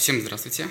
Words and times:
Всем 0.00 0.18
здравствуйте. 0.22 0.66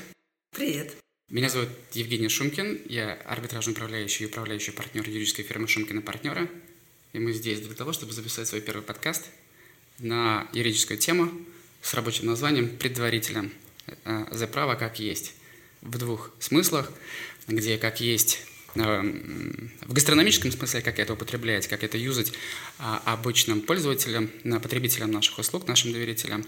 Привет. 0.56 0.96
Меня 1.29 1.49
зовут 1.49 1.70
Евгений 1.93 2.29
Шумкин. 2.29 2.81
Я 2.88 3.14
арбитражный 3.26 3.74
управляющий 3.74 4.24
и 4.24 4.25
управляющий 4.25 4.71
партнер 4.71 5.08
юридической 5.08 5.44
фирмы 5.44 5.67
Шумкин 5.67 6.00
и 6.00 6.02
партнеры. 6.02 6.50
И 7.14 7.20
мы 7.20 7.32
здесь 7.32 7.60
для 7.62 7.76
того, 7.76 7.94
чтобы 7.94 8.12
записать 8.12 8.47
свой 8.47 8.60
первый 8.62 8.81
подкаст 8.81 9.29
на 10.00 10.50
юридическую 10.52 10.97
тему 10.97 11.31
с 11.84 11.94
рабочим 11.94 12.26
названием 12.26 12.76
«Предварителем 12.76 13.54
за 14.31 14.47
право 14.47 14.73
как 14.73 15.00
есть». 15.00 15.36
В 15.84 16.00
двух 16.00 16.32
смыслах, 16.39 16.91
где 17.48 17.77
как 17.77 18.02
есть 18.02 18.39
в 18.75 19.93
гастрономическом 19.93 20.52
смысле, 20.52 20.81
как 20.81 20.99
это 20.99 21.13
употреблять, 21.13 21.67
как 21.67 21.83
это 21.83 21.97
юзать 21.97 22.33
а, 22.77 23.02
обычным 23.05 23.61
пользователям, 23.61 24.29
потребителям 24.61 25.11
наших 25.11 25.39
услуг, 25.39 25.67
нашим 25.67 25.91
доверителям, 25.91 26.45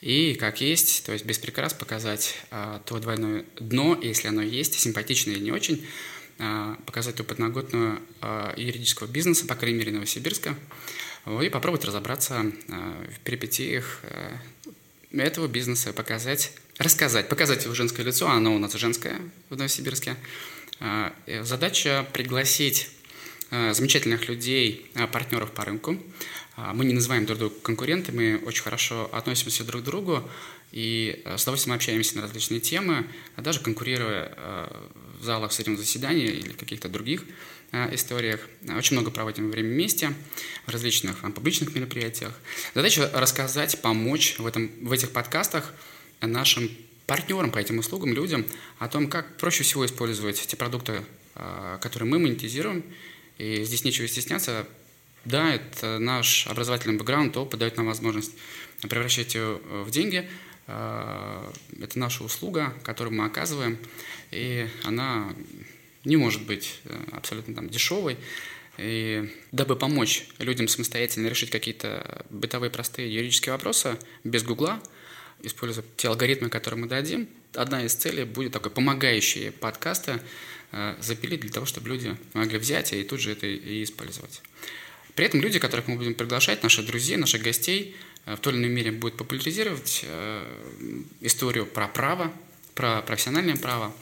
и 0.00 0.34
как 0.34 0.60
есть, 0.60 1.04
то 1.04 1.12
есть 1.12 1.24
без 1.24 1.38
прикрас 1.38 1.74
показать 1.74 2.36
а, 2.50 2.80
то 2.86 2.98
двойное 2.98 3.44
дно, 3.58 3.98
если 4.00 4.28
оно 4.28 4.42
есть, 4.42 4.74
симпатичное 4.74 5.34
или 5.34 5.42
не 5.42 5.52
очень, 5.52 5.84
а, 6.38 6.76
показать 6.86 7.16
ту 7.16 7.24
подноготную 7.24 8.00
юридического 8.56 9.06
бизнеса, 9.06 9.46
по 9.46 9.54
крайней 9.54 9.78
мере, 9.78 9.92
Новосибирска, 9.92 10.56
и 11.42 11.48
попробовать 11.48 11.86
разобраться 11.86 12.44
в 12.68 13.20
перипетиях 13.24 14.02
этого 15.22 15.46
бизнеса, 15.46 15.92
показать, 15.92 16.52
рассказать, 16.78 17.28
показать 17.28 17.64
его 17.64 17.74
женское 17.74 18.04
лицо, 18.04 18.28
оно 18.28 18.54
у 18.54 18.58
нас 18.58 18.72
женское 18.74 19.20
в 19.50 19.56
Новосибирске, 19.56 20.10
э, 20.10 20.14
задача 21.26 22.06
пригласить 22.12 22.90
а, 23.50 23.72
замечательных 23.72 24.28
людей, 24.28 24.90
а, 24.94 25.06
партнеров 25.06 25.52
по 25.52 25.64
рынку. 25.64 25.96
Мы 26.56 26.84
не 26.84 26.92
называем 26.92 27.26
друг 27.26 27.38
друга 27.38 27.54
конкурентами, 27.62 28.36
мы 28.36 28.46
очень 28.46 28.62
хорошо 28.62 29.10
относимся 29.12 29.64
друг 29.64 29.82
к 29.82 29.84
другу 29.84 30.28
и 30.70 31.22
с 31.24 31.42
удовольствием 31.42 31.74
общаемся 31.74 32.16
на 32.16 32.22
различные 32.22 32.60
темы, 32.60 33.08
даже 33.36 33.58
конкурируя 33.58 34.70
в 35.18 35.24
залах 35.24 35.52
судебного 35.52 35.82
заседания 35.82 36.26
или 36.26 36.52
каких-то 36.52 36.88
других 36.88 37.24
историях. 37.90 38.40
Очень 38.76 38.98
много 38.98 39.10
проводим 39.10 39.50
время 39.50 39.70
вместе 39.70 40.14
в 40.64 40.70
различных 40.70 41.22
публичных 41.34 41.74
мероприятиях. 41.74 42.32
Задача 42.72 43.10
рассказать, 43.12 43.82
помочь 43.82 44.38
в, 44.38 44.46
этом, 44.46 44.70
в 44.80 44.92
этих 44.92 45.10
подкастах 45.10 45.74
нашим 46.20 46.70
партнерам 47.06 47.50
по 47.50 47.58
этим 47.58 47.78
услугам, 47.78 48.12
людям, 48.12 48.44
о 48.78 48.88
том, 48.88 49.08
как 49.08 49.36
проще 49.36 49.62
всего 49.62 49.84
использовать 49.86 50.40
те 50.40 50.56
продукты, 50.56 51.02
а, 51.34 51.78
которые 51.78 52.08
мы 52.08 52.18
монетизируем. 52.18 52.84
И 53.38 53.64
здесь 53.64 53.84
нечего 53.84 54.06
стесняться. 54.06 54.66
Да, 55.24 55.54
это 55.54 55.98
наш 55.98 56.46
образовательный 56.46 56.96
бэкграунд, 56.96 57.36
опыт 57.36 57.58
дает 57.58 57.76
нам 57.76 57.86
возможность 57.86 58.32
превращать 58.82 59.34
ее 59.34 59.60
э, 59.64 59.82
в 59.82 59.90
деньги. 59.90 60.28
А, 60.66 61.50
это 61.80 61.98
наша 61.98 62.24
услуга, 62.24 62.74
которую 62.82 63.14
мы 63.14 63.24
оказываем, 63.24 63.78
и 64.30 64.68
она 64.84 65.34
не 66.04 66.16
может 66.16 66.42
быть 66.42 66.80
э, 66.84 66.96
абсолютно 67.12 67.54
там, 67.54 67.68
дешевой. 67.68 68.18
И 68.76 69.32
дабы 69.52 69.76
помочь 69.76 70.26
людям 70.38 70.68
самостоятельно 70.68 71.28
решить 71.28 71.50
какие-то 71.50 72.24
бытовые 72.30 72.70
простые 72.70 73.12
юридические 73.12 73.52
вопросы 73.52 73.96
без 74.24 74.42
Гугла, 74.42 74.82
используя 75.46 75.84
те 75.96 76.08
алгоритмы, 76.08 76.48
которые 76.48 76.80
мы 76.80 76.88
дадим, 76.88 77.28
одна 77.54 77.84
из 77.84 77.94
целей 77.94 78.24
будет 78.24 78.52
такой 78.52 78.70
помогающие 78.70 79.52
подкасты 79.52 80.20
э, 80.72 80.96
запилить 81.00 81.40
для 81.40 81.50
того, 81.50 81.66
чтобы 81.66 81.88
люди 81.88 82.16
могли 82.32 82.58
взять 82.58 82.92
и 82.92 83.02
тут 83.04 83.20
же 83.20 83.32
это 83.32 83.46
и 83.46 83.82
использовать. 83.82 84.42
При 85.14 85.26
этом 85.26 85.40
люди, 85.40 85.58
которых 85.58 85.86
мы 85.86 85.96
будем 85.96 86.14
приглашать, 86.14 86.62
наши 86.62 86.82
друзья, 86.82 87.16
наших 87.16 87.42
гостей, 87.42 87.96
э, 88.26 88.36
в 88.36 88.40
той 88.40 88.52
или 88.52 88.60
иной 88.60 88.70
мере 88.70 88.92
будут 88.92 89.16
популяризировать 89.16 90.04
э, 90.04 91.02
историю 91.20 91.66
про 91.66 91.88
право, 91.88 92.32
про 92.74 93.02
профессиональное 93.02 93.56
право, 93.56 93.94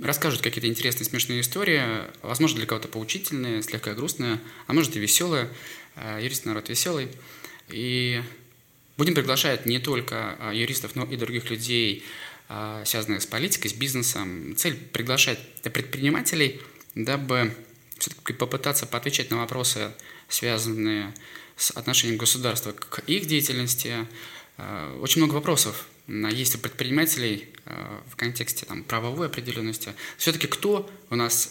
расскажут 0.00 0.40
какие-то 0.40 0.66
интересные, 0.66 1.06
смешные 1.06 1.40
истории, 1.40 1.82
возможно, 2.22 2.58
для 2.58 2.66
кого-то 2.66 2.88
поучительные, 2.88 3.62
слегка 3.62 3.94
грустные, 3.94 4.40
а 4.66 4.72
может 4.72 4.96
и 4.96 4.98
веселые. 4.98 5.48
Юрист 6.18 6.46
народ 6.46 6.70
веселый. 6.70 7.08
И 7.68 8.22
Будем 9.02 9.16
приглашать 9.16 9.66
не 9.66 9.80
только 9.80 10.36
а, 10.38 10.52
юристов, 10.52 10.94
но 10.94 11.04
и 11.04 11.16
других 11.16 11.50
людей, 11.50 12.04
а, 12.48 12.84
связанных 12.84 13.22
с 13.22 13.26
политикой, 13.26 13.66
с 13.66 13.72
бизнесом. 13.72 14.54
Цель– 14.56 14.76
приглашать 14.92 15.40
предпринимателей, 15.64 16.60
дабы 16.94 17.52
все-таки 17.98 18.32
попытаться 18.32 18.86
поотвечать 18.86 19.28
на 19.32 19.38
вопросы, 19.38 19.90
связанные 20.28 21.12
с 21.56 21.72
отношением 21.72 22.16
государства 22.16 22.70
к 22.70 23.00
их 23.08 23.26
деятельности. 23.26 24.06
А, 24.56 24.96
очень 25.00 25.20
много 25.20 25.34
вопросов 25.34 25.88
есть 26.06 26.54
у 26.54 26.58
предпринимателей 26.58 27.48
в 28.08 28.14
контексте 28.14 28.66
там, 28.66 28.84
правовой 28.84 29.26
определенности. 29.26 29.94
Все-таки 30.16 30.46
кто 30.46 30.88
у 31.10 31.16
нас 31.16 31.50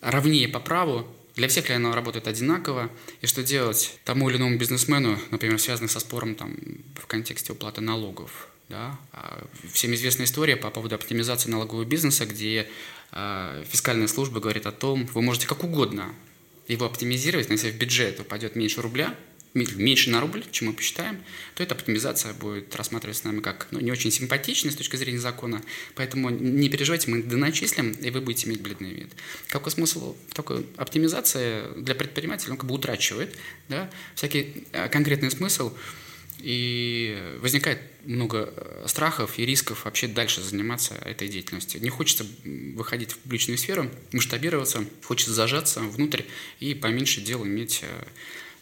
равнее 0.00 0.48
по 0.48 0.58
праву, 0.58 1.06
для 1.36 1.48
всех 1.48 1.68
ли 1.68 1.74
оно 1.74 1.94
работает 1.94 2.28
одинаково, 2.28 2.90
и 3.20 3.26
что 3.26 3.42
делать 3.42 3.98
тому 4.04 4.28
или 4.30 4.36
иному 4.36 4.58
бизнесмену, 4.58 5.18
например, 5.30 5.58
связанным 5.58 5.88
со 5.88 6.00
спором 6.00 6.34
там, 6.34 6.56
в 6.96 7.06
контексте 7.06 7.52
уплаты 7.52 7.80
налогов. 7.80 8.48
Да? 8.68 8.98
А, 9.12 9.44
всем 9.72 9.94
известная 9.94 10.26
история 10.26 10.56
по 10.56 10.70
поводу 10.70 10.94
оптимизации 10.94 11.50
налогового 11.50 11.84
бизнеса, 11.84 12.24
где 12.24 12.68
э, 13.12 13.64
фискальная 13.68 14.06
служба 14.06 14.40
говорит 14.40 14.66
о 14.66 14.72
том, 14.72 15.06
вы 15.06 15.22
можете 15.22 15.46
как 15.46 15.64
угодно 15.64 16.14
его 16.68 16.86
оптимизировать, 16.86 17.48
но 17.48 17.54
если 17.54 17.70
в 17.70 17.76
бюджет 17.76 18.20
упадет 18.20 18.54
меньше 18.54 18.80
рубля, 18.80 19.14
меньше 19.54 20.10
на 20.10 20.20
рубль, 20.20 20.44
чем 20.50 20.68
мы 20.68 20.74
посчитаем, 20.74 21.22
то 21.54 21.62
эта 21.62 21.74
оптимизация 21.74 22.32
будет 22.34 22.74
рассматриваться 22.76 23.26
нами 23.26 23.40
как 23.40 23.66
ну, 23.70 23.80
не 23.80 23.90
очень 23.90 24.10
симпатичная 24.10 24.72
с 24.72 24.76
точки 24.76 24.96
зрения 24.96 25.18
закона. 25.18 25.62
Поэтому 25.94 26.30
не 26.30 26.68
переживайте, 26.68 27.10
мы 27.10 27.22
доначислим, 27.22 27.92
и 27.92 28.10
вы 28.10 28.20
будете 28.20 28.48
иметь 28.48 28.60
бледный 28.60 28.94
вид. 28.94 29.12
Какой 29.48 29.72
смысл 29.72 30.16
такой 30.32 30.66
оптимизации 30.76 31.64
для 31.76 31.94
предпринимателя? 31.94 32.52
Он 32.52 32.58
как 32.58 32.68
бы 32.68 32.74
утрачивает 32.74 33.36
да, 33.68 33.90
всякий 34.14 34.64
э, 34.72 34.88
конкретный 34.88 35.30
смысл, 35.30 35.72
и 36.42 37.36
возникает 37.40 37.80
много 38.04 38.52
э, 38.56 38.84
страхов 38.86 39.38
и 39.38 39.44
рисков 39.44 39.84
вообще 39.84 40.06
дальше 40.08 40.40
заниматься 40.40 40.94
этой 40.94 41.28
деятельностью. 41.28 41.82
Не 41.82 41.90
хочется 41.90 42.24
выходить 42.44 43.12
в 43.12 43.18
публичную 43.18 43.58
сферу, 43.58 43.90
масштабироваться, 44.12 44.84
хочется 45.04 45.34
зажаться 45.34 45.80
внутрь 45.80 46.22
и 46.58 46.74
поменьше 46.74 47.20
дел 47.20 47.44
иметь 47.44 47.82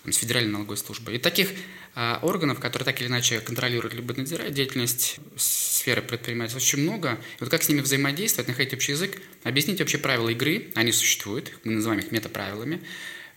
э, 0.04 0.12
с 0.12 0.16
Федеральной 0.16 0.52
налоговой 0.52 0.76
службой. 0.76 1.16
И 1.16 1.18
таких 1.18 1.50
а, 1.94 2.20
органов, 2.22 2.60
которые 2.60 2.84
так 2.84 3.00
или 3.00 3.08
иначе 3.08 3.40
контролируют 3.40 3.92
либо 3.94 4.14
надзирают 4.14 4.54
деятельность 4.54 5.18
сферы 5.36 6.00
предпринимательства, 6.00 6.58
очень 6.58 6.82
много. 6.82 7.18
И 7.38 7.40
вот 7.40 7.48
как 7.50 7.62
с 7.62 7.68
ними 7.68 7.80
взаимодействовать, 7.80 8.46
находить 8.46 8.72
общий 8.74 8.92
язык, 8.92 9.20
объяснить 9.42 9.80
вообще 9.80 9.98
правила 9.98 10.28
игры, 10.28 10.70
они 10.74 10.92
существуют, 10.92 11.52
мы 11.64 11.72
называем 11.72 12.00
их 12.00 12.12
метаправилами. 12.12 12.82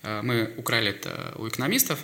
А, 0.04 0.22
мы 0.22 0.54
украли 0.58 0.92
это 0.92 1.34
у 1.38 1.48
экономистов. 1.48 2.00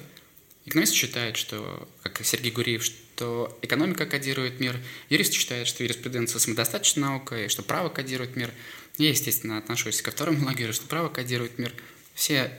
Экономисты 0.66 0.96
считают, 0.96 1.38
что, 1.38 1.88
как 2.02 2.20
Сергей 2.26 2.52
Гуриев, 2.52 2.84
что 2.84 3.58
экономика 3.62 4.06
кодирует 4.06 4.60
мир, 4.60 4.76
юристы 5.10 5.36
считают, 5.36 5.68
что 5.68 5.84
юриспруденция 5.84 6.40
самодостаточная 6.40 7.10
наука, 7.10 7.46
и 7.46 7.48
что 7.48 7.62
право 7.62 7.90
кодирует 7.90 8.36
мир. 8.36 8.52
Я, 8.98 9.10
естественно, 9.10 9.60
отношусь 9.60 10.02
ко 10.02 10.12
второму 10.12 10.46
лагерю, 10.46 10.74
что 10.74 10.88
право 10.88 11.10
кодирует 11.10 11.58
мир. 11.58 11.72
Все 12.16 12.52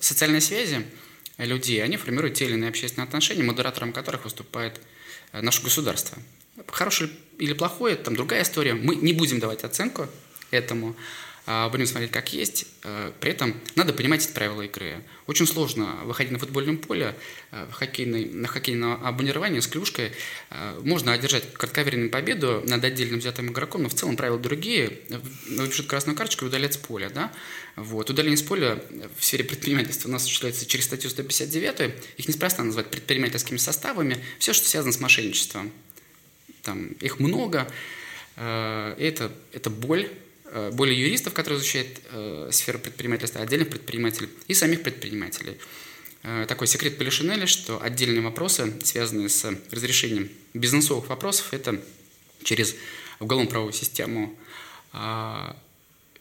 социальные 0.00 0.40
связи 0.40 0.84
людей, 1.46 1.82
они 1.82 1.96
формируют 1.96 2.34
те 2.34 2.46
или 2.46 2.54
иные 2.54 2.68
общественные 2.68 3.06
отношения, 3.06 3.42
модератором 3.42 3.92
которых 3.92 4.24
выступает 4.24 4.80
э, 5.32 5.40
наше 5.40 5.62
государство. 5.62 6.18
Хорошее 6.66 7.10
или 7.38 7.54
плохое, 7.54 7.96
там 7.96 8.14
другая 8.14 8.42
история. 8.42 8.74
Мы 8.74 8.96
не 8.96 9.12
будем 9.12 9.40
давать 9.40 9.64
оценку 9.64 10.06
этому, 10.50 10.96
будем 11.70 11.86
смотреть 11.86 12.10
как 12.10 12.32
есть. 12.32 12.66
Э, 12.82 13.12
при 13.20 13.30
этом 13.30 13.58
надо 13.74 13.92
понимать 13.92 14.24
эти 14.24 14.32
правила 14.32 14.62
игры. 14.62 15.02
Очень 15.26 15.46
сложно 15.46 15.96
выходить 16.04 16.32
на 16.32 16.38
футбольном 16.38 16.78
поле, 16.78 17.16
э, 17.50 17.66
в 17.70 17.72
хоккейной, 17.72 18.26
на 18.26 18.46
хоккейном 18.46 19.04
абонировании 19.04 19.60
с 19.60 19.66
клюшкой. 19.66 20.12
Э, 20.50 20.80
можно 20.82 21.12
одержать 21.12 21.52
кратковременную 21.54 22.10
победу 22.10 22.62
над 22.66 22.84
отдельным 22.84 23.20
взятым 23.20 23.50
игроком, 23.52 23.84
но 23.84 23.88
в 23.88 23.94
целом 23.94 24.16
правила 24.16 24.38
другие. 24.38 25.00
Выпишут 25.48 25.86
красную 25.86 26.16
карточку 26.16 26.44
и 26.44 26.48
удалят 26.48 26.74
с 26.74 26.76
поля. 26.76 27.10
Да? 27.10 27.32
Вот. 27.76 28.10
Удаление 28.10 28.36
с 28.36 28.42
поля 28.42 28.82
в 29.18 29.24
сфере 29.24 29.44
предпринимательства 29.44 30.08
у 30.08 30.12
нас 30.12 30.22
осуществляется 30.22 30.66
через 30.66 30.84
статью 30.84 31.10
159. 31.10 31.94
Их 32.18 32.28
неспроста 32.28 32.62
называют 32.62 32.90
предпринимательскими 32.90 33.56
составами. 33.56 34.22
Все, 34.38 34.52
что 34.52 34.68
связано 34.68 34.92
с 34.92 35.00
мошенничеством. 35.00 35.72
Там, 36.62 36.88
их 37.00 37.18
много. 37.18 37.66
Это, 38.36 39.32
это 39.52 39.70
боль 39.70 40.08
более 40.72 40.98
юристов, 40.98 41.32
которые 41.34 41.60
изучают 41.60 41.88
э, 42.10 42.48
сферу 42.52 42.78
предпринимательства, 42.78 43.40
отдельных 43.40 43.70
предпринимателей 43.70 44.28
и 44.48 44.54
самих 44.54 44.82
предпринимателей. 44.82 45.58
Э, 46.22 46.44
такой 46.46 46.66
секрет 46.66 46.98
Полишинеля, 46.98 47.46
что 47.46 47.82
отдельные 47.82 48.20
вопросы, 48.20 48.74
связанные 48.84 49.28
с 49.28 49.50
разрешением 49.70 50.28
бизнесовых 50.52 51.08
вопросов, 51.08 51.52
это 51.52 51.80
через 52.42 52.74
уголовно-правовую 53.20 53.72
систему. 53.72 54.34
Э, 54.92 55.54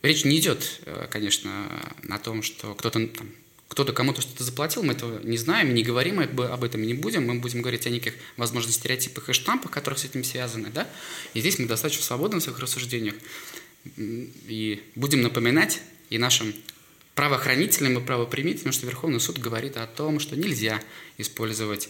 речь 0.02 0.24
не 0.24 0.38
идет, 0.40 0.82
э, 0.86 1.08
конечно, 1.10 1.68
о 2.10 2.18
том, 2.20 2.44
что 2.44 2.74
кто-то 2.76 3.08
там, 3.08 3.30
кто-то 3.68 3.94
кому-то 3.94 4.22
что-то 4.22 4.44
заплатил, 4.44 4.82
мы 4.82 4.94
этого 4.94 5.22
не 5.22 5.38
знаем, 5.38 5.76
не 5.76 5.84
говорим 5.84 6.20
об 6.20 6.64
этом, 6.64 6.82
не 6.82 6.96
будем. 6.96 7.28
Мы 7.28 7.36
будем 7.36 7.62
говорить 7.62 7.86
о 7.86 7.92
неких, 7.92 8.16
возможно, 8.36 8.72
стереотипах 8.72 9.30
и 9.30 9.34
штампах, 9.34 9.70
которые 9.70 10.00
с 10.00 10.06
этим 10.06 10.24
связаны. 10.24 10.70
Да? 10.70 10.90
И 11.36 11.40
здесь 11.40 11.60
мы 11.60 11.68
достаточно 11.68 12.04
свободны 12.04 12.40
в 12.40 12.44
своих 12.44 12.58
рассуждениях. 12.58 13.14
И 13.96 14.84
будем 14.96 15.22
напоминать 15.22 15.82
и 16.10 16.18
нашим 16.18 16.54
правоохранительным 17.16 17.98
и 17.98 18.02
правоприменительным, 18.02 18.72
что 18.72 18.86
Верховный 18.86 19.20
суд 19.20 19.40
говорит 19.40 19.78
о 19.78 19.88
том, 19.88 20.20
что 20.20 20.36
нельзя 20.38 20.82
использовать 21.18 21.90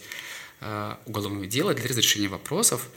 э, 0.60 0.94
уголовное 1.06 1.46
дело 1.46 1.72
для 1.72 1.88
разрешения 1.88 2.28
вопросов, 2.28 2.88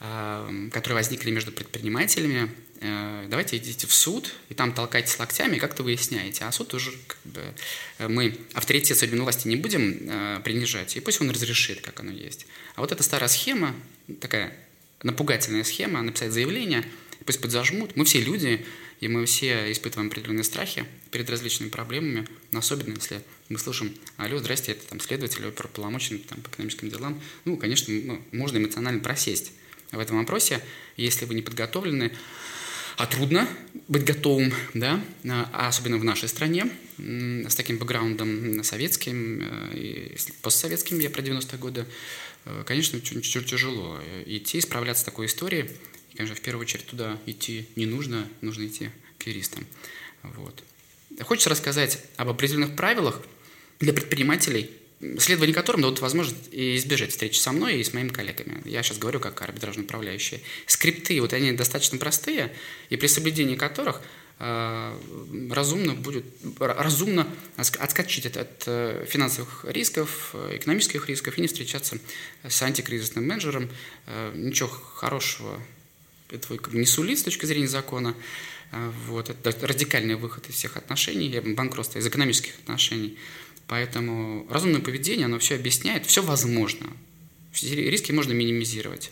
э, 0.00 0.68
которые 0.72 0.96
возникли 0.96 1.30
между 1.30 1.52
предпринимателями. 1.52 2.50
Э, 2.80 3.26
давайте 3.28 3.58
идите 3.58 3.86
в 3.86 3.92
суд, 3.92 4.34
и 4.48 4.54
там 4.54 4.72
толкайтесь 4.72 5.18
локтями, 5.18 5.56
и 5.56 5.58
как-то 5.60 5.82
выясняете. 5.82 6.44
А 6.44 6.52
суд 6.52 6.74
уже, 6.74 6.92
как 7.06 7.18
бы, 7.24 7.42
э, 7.98 8.08
мы 8.08 8.36
авторитет 8.54 8.98
судебной 8.98 9.22
власти 9.22 9.46
не 9.46 9.56
будем 9.56 9.98
э, 10.00 10.40
принижать, 10.42 10.96
и 10.96 11.00
пусть 11.00 11.20
он 11.20 11.30
разрешит, 11.30 11.80
как 11.80 12.00
оно 12.00 12.10
есть. 12.10 12.46
А 12.74 12.80
вот 12.80 12.92
эта 12.92 13.02
старая 13.02 13.28
схема, 13.28 13.74
такая 14.20 14.52
напугательная 15.02 15.64
схема, 15.64 16.02
написать 16.02 16.32
заявление, 16.32 16.84
пусть 17.24 17.40
подзажмут. 17.40 17.96
Мы 17.96 18.04
все 18.04 18.20
люди, 18.20 18.64
и 19.00 19.08
мы 19.08 19.26
все 19.26 19.70
испытываем 19.72 20.08
определенные 20.08 20.44
страхи 20.44 20.84
перед 21.10 21.28
различными 21.30 21.70
проблемами, 21.70 22.26
но 22.50 22.58
особенно 22.58 22.94
если 22.94 23.22
мы 23.48 23.58
слышим, 23.58 23.94
алло, 24.16 24.38
здрасте, 24.38 24.72
это 24.72 24.86
там 24.86 25.00
следователь, 25.00 25.46
оперполномоченный 25.46 26.20
там, 26.20 26.40
по 26.40 26.48
экономическим 26.48 26.90
делам. 26.90 27.20
Ну, 27.44 27.56
конечно, 27.56 27.92
ну, 27.92 28.22
можно 28.32 28.58
эмоционально 28.58 29.00
просесть 29.00 29.52
в 29.92 29.98
этом 29.98 30.18
вопросе, 30.18 30.60
если 30.96 31.24
вы 31.24 31.34
не 31.34 31.42
подготовлены. 31.42 32.12
А 32.96 33.06
трудно 33.06 33.48
быть 33.86 34.04
готовым, 34.04 34.52
да, 34.74 35.00
а 35.24 35.68
особенно 35.68 35.98
в 35.98 36.04
нашей 36.04 36.28
стране, 36.28 36.68
с 36.98 37.54
таким 37.54 37.78
бэкграундом 37.78 38.64
советским 38.64 39.40
э, 39.40 39.76
и 39.76 40.16
постсоветским, 40.42 40.98
я 40.98 41.08
про 41.08 41.22
90-е 41.22 41.58
годы, 41.60 41.86
э, 42.44 42.64
конечно, 42.66 43.00
чуть-чуть 43.00 43.46
тяжело 43.46 44.00
идти, 44.26 44.60
справляться 44.60 45.02
с 45.02 45.04
такой 45.04 45.26
историей 45.26 45.70
конечно, 46.16 46.36
в 46.36 46.40
первую 46.40 46.62
очередь 46.62 46.86
туда 46.86 47.18
идти 47.26 47.68
не 47.76 47.86
нужно, 47.86 48.28
нужно 48.40 48.66
идти 48.66 48.90
к 49.18 49.26
юристам. 49.26 49.66
Вот. 50.22 50.62
Хочется 51.22 51.50
рассказать 51.50 52.02
об 52.16 52.28
определенных 52.28 52.76
правилах 52.76 53.22
для 53.80 53.92
предпринимателей, 53.92 54.70
следование 55.18 55.54
которым 55.54 55.82
дадут 55.82 56.00
возможность 56.00 56.48
избежать 56.50 57.10
встречи 57.10 57.38
со 57.38 57.52
мной 57.52 57.78
и 57.78 57.84
с 57.84 57.92
моими 57.92 58.08
коллегами. 58.08 58.60
Я 58.64 58.82
сейчас 58.82 58.98
говорю 58.98 59.20
как 59.20 59.40
арбитражный 59.42 59.84
управляющий. 59.84 60.42
Скрипты, 60.66 61.20
вот 61.20 61.32
они 61.32 61.52
достаточно 61.52 61.98
простые, 61.98 62.52
и 62.90 62.96
при 62.96 63.06
соблюдении 63.06 63.54
которых 63.54 64.02
э, 64.38 64.98
разумно 65.50 65.94
будет 65.94 66.24
разумно 66.58 67.28
отскочить 67.56 68.26
от, 68.26 68.36
от 68.36 68.64
э, 68.66 69.06
финансовых 69.08 69.64
рисков, 69.68 70.34
экономических 70.52 71.08
рисков 71.08 71.38
и 71.38 71.40
не 71.40 71.46
встречаться 71.46 71.98
с 72.46 72.62
антикризисным 72.62 73.26
менеджером. 73.26 73.70
Э, 74.06 74.32
ничего 74.34 74.68
хорошего 74.68 75.60
этого 76.30 76.58
не 76.72 76.86
сулит 76.86 77.18
с 77.18 77.22
точки 77.22 77.46
зрения 77.46 77.68
закона. 77.68 78.14
А, 78.70 78.92
вот. 79.06 79.30
Это 79.30 79.66
радикальный 79.66 80.16
выход 80.16 80.48
из 80.48 80.54
всех 80.54 80.76
отношений, 80.76 81.40
банкротства, 81.40 81.98
из 81.98 82.06
экономических 82.06 82.54
отношений. 82.60 83.18
Поэтому 83.66 84.46
разумное 84.50 84.80
поведение, 84.80 85.26
оно 85.26 85.38
все 85.38 85.54
объясняет, 85.54 86.06
все 86.06 86.22
возможно. 86.22 86.86
Риски 87.62 88.12
можно 88.12 88.32
минимизировать. 88.32 89.10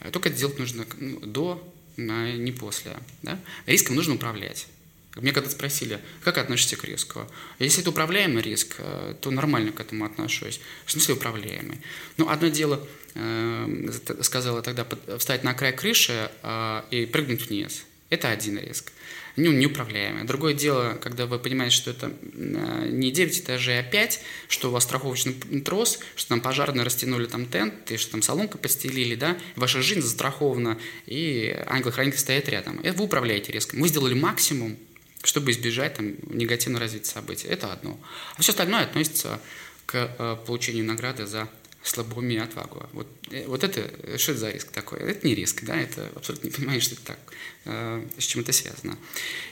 А, 0.00 0.10
только 0.10 0.28
это 0.28 0.38
делать 0.38 0.58
нужно 0.58 0.86
ну, 0.98 1.20
до, 1.20 1.74
а 1.96 2.36
не 2.36 2.52
после. 2.52 2.96
Да? 3.22 3.40
Риском 3.66 3.96
нужно 3.96 4.14
управлять. 4.14 4.66
Мне 5.16 5.32
когда 5.32 5.50
спросили, 5.50 6.00
как 6.22 6.38
относишься 6.38 6.76
к 6.76 6.84
риску? 6.84 7.26
Если 7.58 7.80
это 7.80 7.90
управляемый 7.90 8.42
риск, 8.42 8.76
э, 8.78 9.14
то 9.20 9.30
нормально 9.30 9.72
к 9.72 9.80
этому 9.80 10.04
отношусь. 10.04 10.60
В 10.84 10.92
смысле 10.92 11.14
управляемый? 11.14 11.80
Ну, 12.18 12.28
одно 12.28 12.48
дело, 12.48 12.86
э, 13.14 13.90
сказала 14.22 14.62
тогда, 14.62 14.86
встать 15.18 15.44
на 15.44 15.54
край 15.54 15.72
крыши 15.72 16.30
э, 16.42 16.82
и 16.90 17.06
прыгнуть 17.06 17.48
вниз. 17.48 17.84
Это 18.10 18.28
один 18.30 18.58
риск. 18.58 18.92
Ну, 19.36 19.52
неуправляемый. 19.52 20.24
Другое 20.24 20.52
дело, 20.52 20.98
когда 21.00 21.26
вы 21.26 21.38
понимаете, 21.38 21.76
что 21.76 21.90
это 21.92 22.12
не 22.32 23.12
9 23.12 23.40
этажей, 23.40 23.78
а 23.78 23.82
5, 23.84 24.20
что 24.48 24.68
у 24.68 24.72
вас 24.72 24.82
страховочный 24.82 25.34
трос, 25.60 26.00
что 26.16 26.30
там 26.30 26.40
пожарные 26.40 26.84
растянули 26.84 27.26
там 27.26 27.46
тент, 27.46 27.88
и 27.92 27.98
что 27.98 28.12
там 28.12 28.22
соломка 28.22 28.58
постелили, 28.58 29.14
да, 29.14 29.38
ваша 29.54 29.80
жизнь 29.80 30.00
застрахована, 30.00 30.78
и 31.06 31.56
ангел-хранитель 31.66 32.18
стоит 32.18 32.48
рядом. 32.48 32.80
Это 32.82 32.98
вы 32.98 33.04
управляете 33.04 33.52
риском. 33.52 33.80
Вы 33.80 33.86
сделали 33.86 34.14
максимум, 34.14 34.76
чтобы 35.22 35.50
избежать 35.50 35.94
там, 35.94 36.14
негативного 36.28 36.82
развития 36.82 37.10
событий. 37.10 37.48
Это 37.48 37.72
одно. 37.72 37.98
А 38.36 38.42
все 38.42 38.52
остальное 38.52 38.84
относится 38.84 39.40
к 39.86 39.94
э, 40.18 40.36
получению 40.46 40.84
награды 40.84 41.26
за 41.26 41.48
слабоумие 41.82 42.38
и 42.38 42.42
отвагу. 42.42 42.86
Вот, 42.92 43.06
э, 43.30 43.46
вот 43.46 43.64
это, 43.64 44.18
что 44.18 44.32
это 44.32 44.40
за 44.40 44.50
риск 44.50 44.70
такой? 44.70 45.00
Это 45.00 45.26
не 45.26 45.34
риск, 45.34 45.62
да, 45.62 45.76
это 45.76 46.10
абсолютно 46.14 46.48
не 46.48 46.52
понимаешь, 46.52 46.82
что 46.82 46.94
это 46.94 47.04
так, 47.04 47.18
э, 47.64 48.06
с 48.18 48.24
чем 48.24 48.42
это 48.42 48.52
связано. 48.52 48.98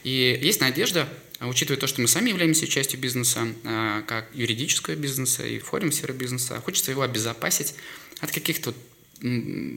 И 0.05 0.39
есть 0.43 0.61
надежда, 0.61 1.09
учитывая 1.41 1.81
то, 1.81 1.87
что 1.87 2.01
мы 2.01 2.09
сами 2.09 2.31
являемся 2.31 2.67
частью 2.67 3.01
бизнеса, 3.01 3.49
э, 3.65 4.03
как 4.07 4.29
юридического 4.35 4.95
бизнеса 4.95 5.47
и 5.47 5.59
форум 5.59 5.93
сферы 5.93 6.15
бизнеса, 6.15 6.61
хочется 6.61 6.91
его 6.91 7.03
обезопасить 7.03 7.75
от 8.21 8.31
каких-то 8.31 8.75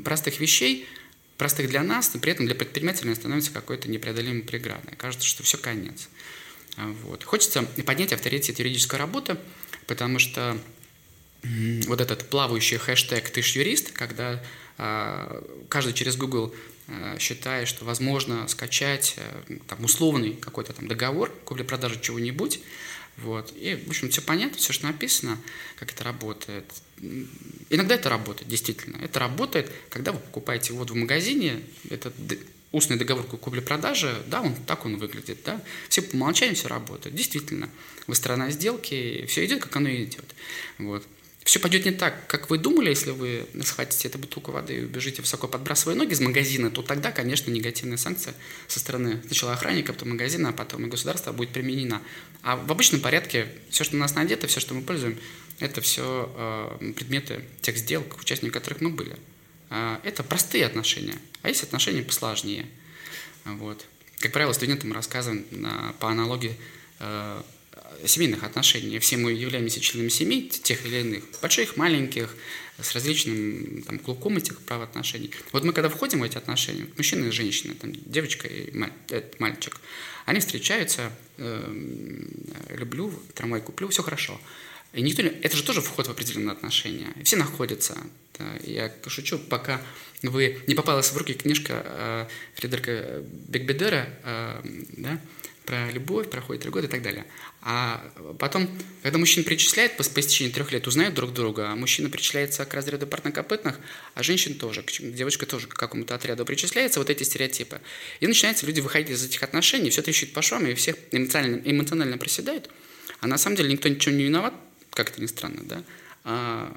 простых 0.04 0.40
вещей, 0.40 0.86
простых 1.40 1.70
для 1.70 1.82
нас, 1.82 2.14
но 2.14 2.20
при 2.20 2.34
этом 2.34 2.46
для 2.46 2.54
предпринимателя 2.54 3.16
становится 3.16 3.52
какой-то 3.52 3.90
непреодолимой 3.90 4.44
преградой. 4.44 4.94
Кажется, 4.98 5.26
что 5.26 5.42
все 5.42 5.58
конец. 5.58 6.10
А, 6.76 6.86
вот. 7.06 7.24
Хочется 7.24 7.64
поднять 7.64 8.12
авторитет 8.12 8.60
юридической 8.60 9.00
работы, 9.00 9.38
потому 9.88 10.20
что 10.20 10.60
вот 11.88 12.02
этот 12.02 12.30
плавающий 12.30 12.78
хэштег 12.78 13.30
«ты 13.30 13.42
ж 13.42 13.56
юрист», 13.56 13.94
когда 13.94 14.44
а, 14.78 15.42
каждый 15.70 15.94
через 15.94 16.18
Google 16.18 16.54
а, 16.90 17.18
считает, 17.18 17.70
что 17.70 17.86
возможно 17.86 18.46
скачать 18.50 19.16
там, 19.68 19.86
условный 19.86 20.34
какой-то 20.34 20.74
там 20.74 20.90
договор 20.90 21.34
купли-продажи 21.46 22.02
чего-нибудь, 22.02 22.60
вот. 23.24 23.54
И, 23.56 23.76
в 23.76 23.90
общем, 23.90 24.10
все 24.10 24.22
понятно, 24.22 24.58
все, 24.58 24.74
что 24.74 24.88
написано, 24.88 25.38
как 25.78 25.92
это 25.92 26.04
работает. 26.04 26.66
Иногда 27.70 27.96
это 27.96 28.10
работает, 28.10 28.50
действительно. 28.50 28.98
Это 28.98 29.20
работает, 29.20 29.72
когда 29.90 30.12
вы 30.12 30.20
покупаете 30.20 30.74
воду 30.74 30.94
в 30.94 30.98
магазине, 30.98 31.62
это 31.90 32.12
устный 32.72 32.98
договор 32.98 33.26
купли-продажи, 33.26 34.24
да, 34.28 34.42
он 34.42 34.54
так 34.68 34.86
он 34.86 34.98
выглядит, 34.98 35.40
да, 35.44 35.62
все 35.88 36.02
по 36.02 36.16
умолчанию 36.16 36.56
все 36.56 36.68
работает, 36.68 37.16
действительно, 37.16 37.68
вы 38.06 38.14
сторона 38.14 38.52
сделки, 38.52 39.26
все 39.28 39.46
идет, 39.46 39.62
как 39.64 39.76
оно 39.76 39.90
идет, 39.90 40.36
вот 40.78 41.04
все 41.50 41.58
пойдет 41.60 41.84
не 41.84 41.92
так, 41.92 42.28
как 42.28 42.52
вы 42.52 42.60
думали, 42.60 42.90
если 42.90 43.10
вы 43.10 43.48
схватите 43.64 44.08
эту 44.08 44.20
бутылку 44.20 44.52
воды 44.52 44.76
и 44.76 44.84
убежите 44.84 45.24
высоко, 45.24 45.48
подбрасывая 45.48 45.96
ноги 45.96 46.14
из 46.14 46.20
магазина, 46.20 46.70
то 46.70 46.84
тогда, 46.84 47.12
конечно, 47.12 47.50
негативная 47.50 47.98
санкция 47.98 48.36
со 48.68 48.80
стороны 48.80 49.20
сначала 49.26 49.54
охранника, 49.54 49.92
потом 49.92 50.12
магазина, 50.12 50.50
а 50.50 50.52
потом 50.54 50.86
и 50.86 50.90
государства 50.90 51.32
будет 51.32 51.50
применена. 51.50 52.04
А 52.44 52.56
в 52.56 52.72
обычном 52.72 53.02
порядке 53.02 53.48
все, 53.72 53.84
что 53.84 53.96
у 53.96 54.00
нас 54.00 54.14
надето, 54.14 54.46
все, 54.46 54.60
что 54.60 54.76
мы 54.76 54.84
пользуем, 54.84 55.18
это 55.58 55.82
все 55.82 56.32
э, 56.80 56.94
предметы 56.94 57.44
тех 57.62 57.78
сделок, 57.78 58.20
участниками 58.22 58.54
которых 58.54 58.82
мы 58.82 58.92
были. 58.92 59.18
Э, 59.72 59.98
это 60.04 60.22
простые 60.22 60.68
отношения, 60.68 61.16
а 61.42 61.50
есть 61.50 61.64
отношения 61.64 62.04
посложнее. 62.04 62.68
Вот. 63.46 63.88
Как 64.20 64.32
правило, 64.34 64.54
студентам 64.54 64.94
рассказываем 64.94 65.48
на, 65.50 65.96
по 66.00 66.12
аналогии 66.12 66.56
э, 67.00 67.42
семейных 68.06 68.44
отношений. 68.44 69.00
Все 69.00 69.18
мы 69.18 69.32
являемся 69.32 69.80
членами 69.80 70.10
семей, 70.10 70.50
тех 70.50 70.86
или 70.86 71.00
иных, 71.00 71.24
больших, 71.42 71.78
маленьких, 71.78 72.36
с 72.82 72.94
различным 72.96 73.84
там, 73.84 74.00
клубком 74.00 74.38
этих 74.38 74.60
правоотношений. 74.60 75.32
Вот 75.52 75.64
мы 75.64 75.74
когда 75.74 75.90
входим 75.90 76.20
в 76.20 76.24
эти 76.24 76.38
отношения, 76.38 76.88
мужчина 76.98 77.26
и 77.26 77.32
женщина, 77.32 77.76
там, 77.76 77.92
девочка 77.94 78.48
и 78.48 78.72
мальчик, 79.40 79.78
они 80.26 80.40
встречаются, 80.40 81.12
э, 81.38 81.74
люблю, 82.70 83.12
трамвай 83.34 83.62
куплю, 83.62 83.88
все 83.90 84.04
хорошо. 84.04 84.40
И 84.94 85.02
никто 85.02 85.22
не... 85.22 85.30
Это 85.30 85.56
же 85.56 85.64
тоже 85.64 85.82
вход 85.82 86.08
в 86.08 86.12
определенные 86.12 86.54
отношения. 86.54 87.14
Все 87.24 87.36
находятся. 87.36 87.98
Да. 88.38 88.46
Я 88.64 88.92
шучу, 89.08 89.38
пока 89.38 89.82
вы 90.24 90.62
не 90.68 90.74
попалась 90.74 91.12
в 91.12 91.18
руки 91.18 91.34
книжка 91.34 91.84
э, 91.86 92.28
Фредерика 92.56 93.24
Бекбедера, 93.48 94.10
э, 94.24 94.62
да, 94.98 95.22
про 95.70 95.92
любовь, 95.92 96.32
проходит 96.32 96.64
три 96.64 96.72
года 96.72 96.88
и 96.88 96.90
так 96.90 97.04
далее. 97.04 97.28
А 97.62 98.04
потом, 98.40 98.68
когда 99.04 99.20
мужчина 99.20 99.46
причисляет 99.46 99.98
по, 99.98 100.04
по 100.04 100.20
истечении 100.20 100.52
трех 100.52 100.72
лет, 100.72 100.88
узнают 100.88 101.14
друг 101.14 101.32
друга, 101.32 101.70
а 101.70 101.76
мужчина 101.76 102.10
причисляется 102.10 102.66
к 102.66 102.74
разряду 102.74 103.06
парнокопытных, 103.06 103.80
а 104.16 104.24
женщина 104.24 104.56
тоже, 104.56 104.84
девочка 105.00 105.46
тоже 105.46 105.68
к 105.68 105.76
какому-то 105.76 106.16
отряду 106.16 106.44
причисляется, 106.44 107.00
вот 107.00 107.12
эти 107.12 107.22
стереотипы. 107.22 107.82
И 108.20 108.26
начинается 108.26 108.66
люди 108.66 108.80
выходить 108.82 109.12
из 109.12 109.24
этих 109.24 109.44
отношений, 109.44 109.92
все 109.92 110.02
трещит 110.02 110.34
по 110.34 110.42
швам, 110.42 110.66
и 110.66 110.74
всех 110.74 110.96
эмоционально, 111.12 111.62
эмоционально 111.64 112.18
проседают. 112.18 112.72
А 113.20 113.28
на 113.28 113.38
самом 113.38 113.56
деле 113.56 113.72
никто 113.72 113.90
ничего 113.90 114.16
не 114.16 114.24
виноват, 114.24 114.56
как 114.90 115.12
это 115.12 115.22
ни 115.22 115.28
странно, 115.28 115.62
да? 115.66 115.84
А, 116.24 116.76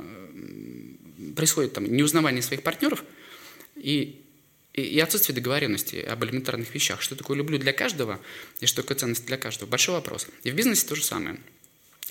происходит 1.34 1.72
там 1.72 1.90
неузнавание 1.90 2.42
своих 2.42 2.62
партнеров, 2.62 3.04
и 3.74 4.21
и 4.74 4.98
отсутствие 5.00 5.34
договоренности 5.34 5.96
об 5.96 6.24
элементарных 6.24 6.74
вещах. 6.74 7.02
Что 7.02 7.14
такое 7.14 7.36
люблю 7.36 7.58
для 7.58 7.72
каждого 7.72 8.20
и 8.60 8.66
что 8.66 8.82
такое 8.82 8.96
ценность 8.96 9.26
для 9.26 9.36
каждого. 9.36 9.68
Большой 9.68 9.94
вопрос. 9.94 10.26
И 10.44 10.50
в 10.50 10.54
бизнесе 10.54 10.86
то 10.86 10.94
же 10.94 11.04
самое. 11.04 11.38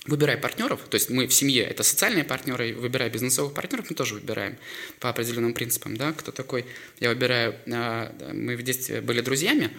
выбирай 0.06 0.36
партнеров, 0.36 0.80
то 0.88 0.96
есть 0.96 1.10
мы 1.10 1.28
в 1.28 1.34
семье 1.34 1.62
это 1.62 1.84
социальные 1.84 2.24
партнеры, 2.24 2.74
выбирая 2.74 3.08
бизнесовых 3.08 3.54
партнеров, 3.54 3.86
мы 3.88 3.94
тоже 3.94 4.14
выбираем 4.14 4.56
по 4.98 5.08
определенным 5.10 5.54
принципам, 5.54 5.96
да, 5.96 6.12
кто 6.12 6.32
такой, 6.32 6.66
я 6.98 7.10
выбираю, 7.10 7.54
а, 7.72 8.12
мы 8.32 8.56
в 8.56 8.62
детстве 8.62 9.00
были 9.00 9.20
друзьями, 9.20 9.70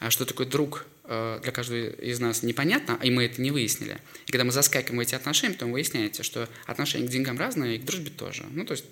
а 0.00 0.10
что 0.10 0.24
такое 0.24 0.48
друг 0.48 0.84
а, 1.04 1.38
для 1.40 1.52
каждого 1.52 1.90
из 1.90 2.18
нас 2.18 2.42
непонятно, 2.42 2.98
и 3.02 3.10
мы 3.10 3.24
это 3.26 3.40
не 3.40 3.52
выяснили. 3.52 3.98
И 4.26 4.32
когда 4.32 4.44
мы 4.44 4.50
заскакиваем 4.50 4.98
в 4.98 5.00
эти 5.00 5.14
отношения, 5.14 5.54
то 5.54 5.66
вы 5.66 5.72
выясняете, 5.72 6.24
что 6.24 6.48
отношения 6.66 7.06
к 7.06 7.10
деньгам 7.10 7.38
разные, 7.38 7.76
и 7.76 7.78
к 7.78 7.84
дружбе 7.84 8.10
тоже. 8.10 8.46
Ну, 8.50 8.64
то 8.64 8.72
есть 8.72 8.84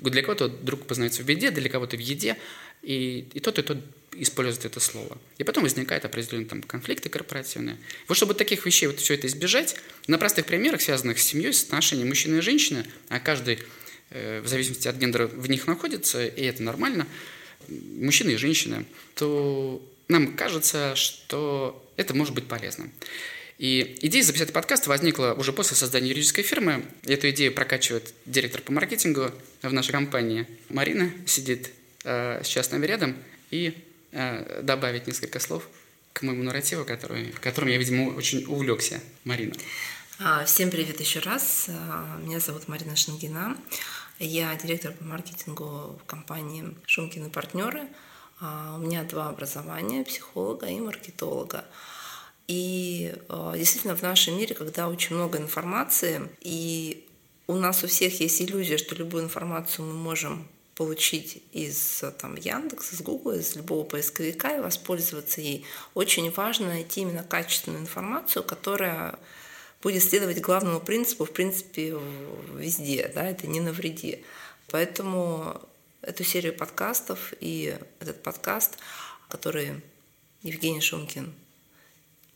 для 0.00 0.22
кого-то 0.22 0.48
друг 0.48 0.86
познается 0.86 1.22
в 1.22 1.26
беде, 1.26 1.50
для 1.50 1.68
кого-то 1.68 1.96
в 1.96 2.00
еде, 2.00 2.36
и, 2.82 3.28
и 3.32 3.40
тот, 3.40 3.58
и 3.58 3.62
тот 3.62 3.78
использует 4.12 4.64
это 4.64 4.80
слово. 4.80 5.18
И 5.38 5.44
потом 5.44 5.64
возникают 5.64 6.04
определенные 6.04 6.46
там, 6.46 6.62
конфликты 6.62 7.08
корпоративные. 7.08 7.76
Вот 8.06 8.16
чтобы 8.16 8.34
таких 8.34 8.66
вещей, 8.66 8.86
вот 8.86 9.00
все 9.00 9.14
это 9.14 9.26
избежать, 9.26 9.76
на 10.06 10.18
простых 10.18 10.46
примерах, 10.46 10.80
связанных 10.80 11.18
с 11.18 11.22
семьей, 11.22 11.52
с 11.52 11.64
отношением 11.64 12.08
мужчины 12.08 12.38
и 12.38 12.40
женщины, 12.40 12.86
а 13.08 13.20
каждый 13.20 13.58
э, 14.10 14.40
в 14.40 14.48
зависимости 14.48 14.88
от 14.88 14.96
гендера 14.96 15.26
в 15.26 15.48
них 15.48 15.66
находится, 15.66 16.24
и 16.24 16.42
это 16.42 16.62
нормально, 16.62 17.06
мужчины 17.68 18.30
и 18.30 18.36
женщины, 18.36 18.86
то 19.14 19.82
нам 20.08 20.34
кажется, 20.36 20.96
что 20.96 21.84
это 21.96 22.14
может 22.14 22.34
быть 22.34 22.46
полезно. 22.46 22.90
И 23.58 23.98
идея 24.02 24.22
записать 24.22 24.52
подкаст 24.52 24.86
возникла 24.86 25.34
уже 25.36 25.52
после 25.52 25.76
создания 25.76 26.08
юридической 26.10 26.42
фирмы. 26.42 26.84
Эту 27.02 27.28
идею 27.30 27.52
прокачивает 27.52 28.14
директор 28.24 28.62
по 28.62 28.70
маркетингу 28.70 29.32
в 29.62 29.72
нашей 29.72 29.90
компании. 29.90 30.46
Марина 30.68 31.10
сидит 31.26 31.72
э, 32.04 32.40
сейчас 32.44 32.68
с 32.68 32.70
нами 32.70 32.86
рядом 32.86 33.16
и 33.50 33.74
э, 34.12 34.62
добавить 34.62 35.08
несколько 35.08 35.40
слов 35.40 35.68
к 36.12 36.22
моему 36.22 36.44
нарративу, 36.44 36.84
который, 36.84 37.32
которым 37.40 37.70
я, 37.70 37.78
видимо, 37.78 38.10
очень 38.10 38.44
увлекся. 38.46 39.00
Марина. 39.24 39.54
А, 40.20 40.44
всем 40.44 40.70
привет 40.70 41.00
еще 41.00 41.18
раз. 41.18 41.66
А, 41.68 42.16
меня 42.22 42.38
зовут 42.38 42.68
Марина 42.68 42.94
Шангина. 42.94 43.56
Я 44.20 44.54
директор 44.54 44.92
по 44.92 45.02
маркетингу 45.04 45.98
в 46.00 46.00
компании 46.06 46.76
«Шумкин 46.86 47.26
и 47.26 47.30
партнеры». 47.30 47.88
А, 48.40 48.76
у 48.76 48.78
меня 48.78 49.02
два 49.02 49.28
образования– 49.28 50.04
психолога 50.06 50.66
и 50.66 50.78
маркетолога. 50.78 51.64
И 52.48 53.14
э, 53.28 53.52
действительно 53.56 53.94
в 53.94 54.02
нашем 54.02 54.36
мире, 54.38 54.54
когда 54.54 54.88
очень 54.88 55.14
много 55.14 55.38
информации, 55.38 56.28
и 56.40 57.06
у 57.46 57.54
нас 57.54 57.84
у 57.84 57.86
всех 57.86 58.20
есть 58.20 58.42
иллюзия, 58.42 58.78
что 58.78 58.94
любую 58.94 59.24
информацию 59.24 59.86
мы 59.86 59.94
можем 59.94 60.48
получить 60.74 61.42
из 61.52 62.02
там, 62.18 62.36
Яндекса, 62.36 62.94
из 62.94 63.02
Гугла, 63.02 63.32
из 63.32 63.54
любого 63.56 63.84
поисковика 63.84 64.56
и 64.56 64.60
воспользоваться 64.60 65.40
ей. 65.40 65.66
Очень 65.94 66.30
важно 66.30 66.68
найти 66.68 67.02
именно 67.02 67.22
качественную 67.22 67.82
информацию, 67.82 68.44
которая 68.44 69.18
будет 69.82 70.02
следовать 70.02 70.40
главному 70.40 70.80
принципу, 70.80 71.24
в 71.24 71.32
принципе, 71.32 71.98
везде, 72.54 73.10
да, 73.14 73.28
это 73.28 73.46
не 73.46 73.60
навреди. 73.60 74.24
Поэтому 74.68 75.60
эту 76.00 76.24
серию 76.24 76.54
подкастов 76.54 77.34
и 77.40 77.76
этот 78.00 78.22
подкаст, 78.22 78.78
который 79.28 79.82
Евгений 80.42 80.80
Шумкин 80.80 81.34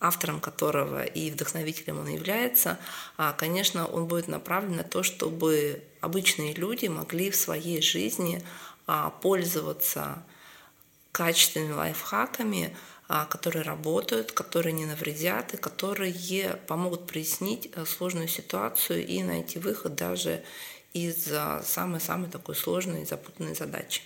автором 0.02 0.40
которого 0.40 1.04
и 1.04 1.30
вдохновителем 1.30 2.00
он 2.00 2.08
является, 2.08 2.78
а, 3.16 3.32
конечно, 3.32 3.86
он 3.86 4.06
будет 4.06 4.26
направлен 4.26 4.76
на 4.76 4.82
то, 4.82 5.02
чтобы 5.04 5.84
обычные 6.00 6.54
люди 6.54 6.86
могли 6.86 7.30
в 7.30 7.36
своей 7.36 7.80
жизни 7.80 8.44
а, 8.86 9.10
пользоваться 9.10 10.24
качественными 11.12 11.72
лайфхаками, 11.72 12.76
а, 13.08 13.26
которые 13.26 13.62
работают, 13.62 14.32
которые 14.32 14.72
не 14.72 14.86
навредят 14.86 15.54
и 15.54 15.56
которые 15.56 16.58
помогут 16.66 17.06
прояснить 17.06 17.70
сложную 17.86 18.26
ситуацию 18.26 19.06
и 19.06 19.22
найти 19.22 19.60
выход 19.60 19.94
даже 19.94 20.42
из 20.92 21.28
самой-самой 21.64 22.28
такой 22.28 22.56
сложной 22.56 23.02
и 23.02 23.06
запутанной 23.06 23.54
задачи. 23.54 24.02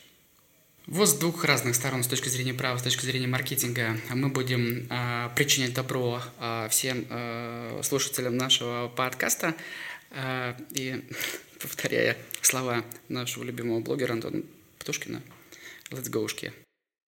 Вот 0.86 1.08
с 1.08 1.14
двух 1.14 1.44
разных 1.44 1.74
сторон, 1.74 2.04
с 2.04 2.06
точки 2.06 2.28
зрения 2.28 2.54
права, 2.54 2.78
с 2.78 2.82
точки 2.82 3.04
зрения 3.04 3.26
маркетинга, 3.26 3.98
мы 4.14 4.28
будем 4.28 4.86
э, 4.88 5.30
причинять 5.34 5.74
добро 5.74 6.22
э, 6.38 6.68
всем 6.70 7.04
э, 7.10 7.80
слушателям 7.82 8.36
нашего 8.36 8.86
подкаста. 8.86 9.56
Э, 10.12 10.54
и 10.70 11.02
повторяя 11.60 12.16
слова 12.40 12.84
нашего 13.08 13.42
любимого 13.42 13.80
блогера 13.80 14.12
Антона 14.12 14.44
Птушкина, 14.78 15.22
let's 15.90 16.08
go, 16.08 16.28